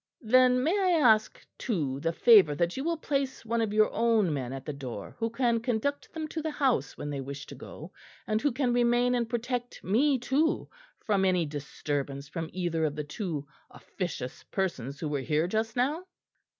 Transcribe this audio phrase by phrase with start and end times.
[0.23, 4.33] "Then may I ask too the favour that you will place one of your own
[4.33, 7.53] men at the door who can conduct them to the house when they wish to
[7.53, 7.93] go,
[8.25, 10.67] and who can remain and protect me too
[11.05, 16.05] from any disturbance from either of the two officious persons who were here just now?"